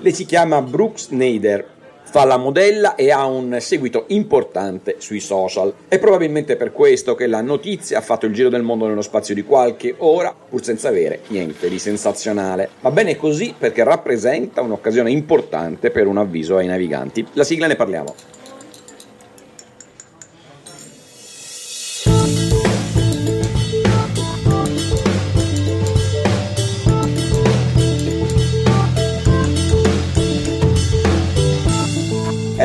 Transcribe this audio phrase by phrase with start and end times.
[0.00, 1.66] Lei si chiama Brooke Snyder,
[2.02, 5.72] fa la modella e ha un seguito importante sui social.
[5.88, 9.34] È probabilmente per questo che la notizia ha fatto il giro del mondo nello spazio
[9.34, 12.68] di qualche ora, pur senza avere niente di sensazionale.
[12.82, 17.26] Va bene così perché rappresenta un'occasione importante per un avviso ai naviganti.
[17.32, 18.14] La sigla ne parliamo.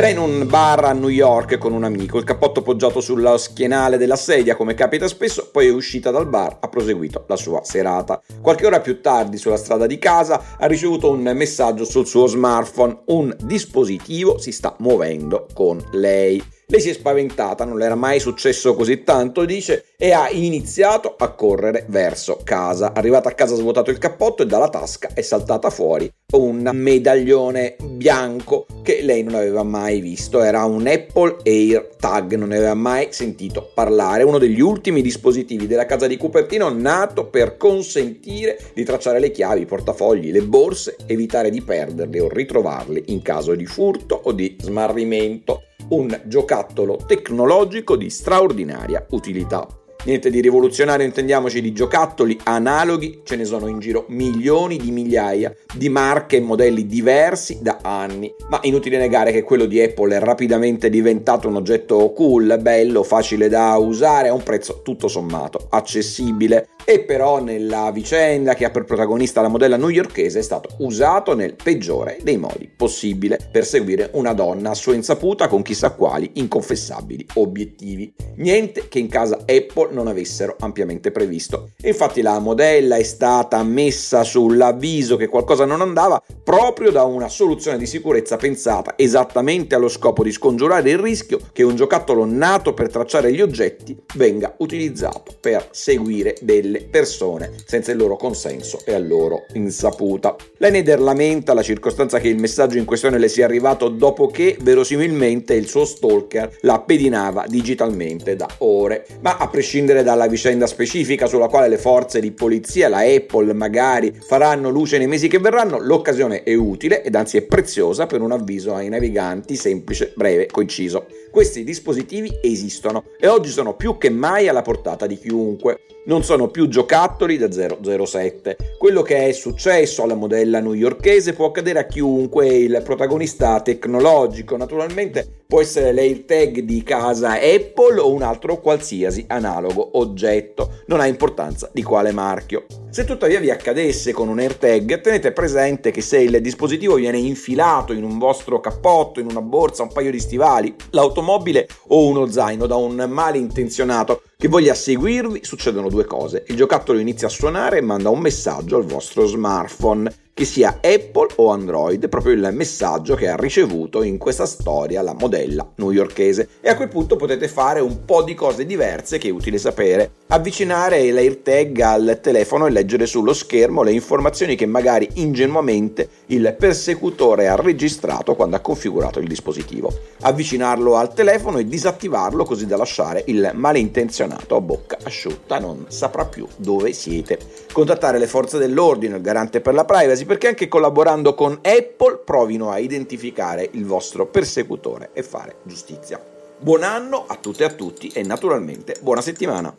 [0.02, 4.00] Era in un bar a New York con un amico, il cappotto poggiato sullo schienale
[4.00, 8.20] della sedia, come capita spesso, poi è uscita dal bar, ha proseguito la sua serata.
[8.42, 13.02] Qualche ora più tardi, sulla strada di casa, ha ricevuto un messaggio sul suo smartphone.
[13.10, 16.44] Un dispositivo si sta muovendo con lei.
[16.72, 21.16] Lei si è spaventata, non le era mai successo così tanto, dice, e ha iniziato
[21.18, 22.94] a correre verso casa.
[22.94, 27.76] Arrivata a casa ha svuotato il cappotto e dalla tasca è saltata fuori un medaglione
[27.84, 30.42] bianco che lei non aveva mai visto.
[30.42, 34.24] Era un Apple AirTag, non ne aveva mai sentito parlare.
[34.24, 39.64] Uno degli ultimi dispositivi della casa di Cupertino nato per consentire di tracciare le chiavi,
[39.64, 44.56] i portafogli, le borse, evitare di perderli o ritrovarli in caso di furto o di
[44.58, 49.81] smarrimento un giocattolo tecnologico di straordinaria utilità.
[50.04, 55.56] Niente di rivoluzionario, intendiamoci di giocattoli analoghi, ce ne sono in giro milioni di migliaia
[55.76, 60.20] di marche e modelli diversi da anni, ma inutile negare che quello di Apple è
[60.20, 66.70] rapidamente diventato un oggetto cool, bello, facile da usare a un prezzo tutto sommato accessibile.
[66.84, 71.54] E però nella vicenda che ha per protagonista la modella newyorkese è stato usato nel
[71.54, 77.28] peggiore dei modi possibile per seguire una donna a sua insaputa con chissà quali inconfessabili
[77.36, 78.12] obiettivi.
[78.38, 81.72] Niente che in casa Apple non avessero ampiamente previsto.
[81.84, 87.78] Infatti la modella è stata messa sull'avviso che qualcosa non andava proprio da una soluzione
[87.78, 92.90] di sicurezza pensata esattamente allo scopo di scongiurare il rischio che un giocattolo nato per
[92.90, 99.00] tracciare gli oggetti venga utilizzato per seguire delle persone senza il loro consenso e a
[99.00, 100.36] loro insaputa.
[100.58, 105.54] Leneder lamenta la circostanza che il messaggio in questione le sia arrivato dopo che verosimilmente
[105.54, 111.26] il suo stalker la pedinava digitalmente da ore, ma a prescindere prescindere dalla vicenda specifica
[111.26, 115.80] sulla quale le forze di polizia, la Apple magari, faranno luce nei mesi che verranno,
[115.80, 121.08] l'occasione è utile ed anzi è preziosa per un avviso ai naviganti semplice, breve, conciso.
[121.32, 125.80] Questi dispositivi esistono e oggi sono più che mai alla portata di chiunque.
[126.04, 128.58] Non sono più giocattoli da 007.
[128.78, 135.26] Quello che è successo alla modella newyorkese può accadere a chiunque, il protagonista tecnologico naturalmente
[135.48, 141.70] può essere l'AirTag di casa Apple o un altro qualsiasi analogo oggetto, non ha importanza
[141.74, 142.66] di quale marchio.
[142.90, 147.94] Se tuttavia vi accadesse con un AirTag, tenete presente che se il dispositivo viene infilato
[147.94, 152.66] in un vostro cappotto, in una borsa, un paio di stivali, l'automobile o uno zaino
[152.66, 156.44] da un malintenzionato che voglia seguirvi, succedono due cose.
[156.48, 160.12] Il giocattolo inizia a suonare e manda un messaggio al vostro smartphone
[160.42, 165.14] che sia Apple o Android, proprio il messaggio che ha ricevuto in questa storia la
[165.14, 166.48] modella newyorkese.
[166.62, 170.10] E a quel punto potete fare un po' di cose diverse che è utile sapere.
[170.30, 177.48] Avvicinare l'AirTag al telefono e leggere sullo schermo le informazioni che magari ingenuamente il persecutore
[177.48, 179.94] ha registrato quando ha configurato il dispositivo.
[180.22, 186.26] Avvicinarlo al telefono e disattivarlo così da lasciare il malintenzionato a bocca asciutta, non saprà
[186.26, 187.38] più dove siete.
[187.72, 192.72] Contattare le forze dell'ordine, il garante per la privacy, perché anche collaborando con Apple provino
[192.72, 196.24] a identificare il vostro persecutore e fare giustizia.
[196.58, 199.76] Buon anno a tutte e a tutti e naturalmente buona settimana.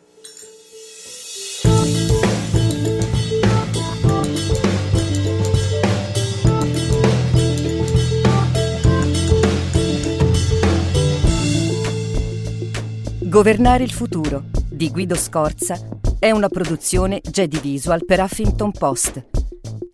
[13.21, 15.79] Governare il futuro di Guido Scorza
[16.19, 19.42] è una produzione Jedi Visual per Huffington Post.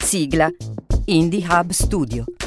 [0.09, 0.50] Sigla
[1.06, 2.38] Indie Hub Studio.